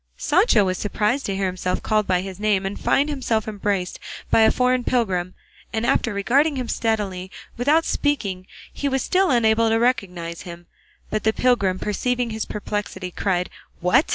Sancho 0.17 0.65
was 0.65 0.79
surprised 0.79 1.27
to 1.27 1.35
hear 1.35 1.45
himself 1.45 1.83
called 1.83 2.07
by 2.07 2.21
his 2.21 2.39
name 2.39 2.65
and 2.65 2.79
find 2.79 3.07
himself 3.07 3.47
embraced 3.47 3.99
by 4.31 4.39
a 4.39 4.49
foreign 4.49 4.83
pilgrim, 4.83 5.35
and 5.71 5.85
after 5.85 6.11
regarding 6.11 6.55
him 6.55 6.67
steadily 6.67 7.29
without 7.55 7.85
speaking 7.85 8.47
he 8.73 8.89
was 8.89 9.03
still 9.03 9.29
unable 9.29 9.69
to 9.69 9.77
recognise 9.77 10.41
him; 10.41 10.65
but 11.11 11.23
the 11.23 11.31
pilgrim 11.31 11.77
perceiving 11.77 12.31
his 12.31 12.45
perplexity 12.45 13.11
cried, 13.11 13.47
"What! 13.79 14.09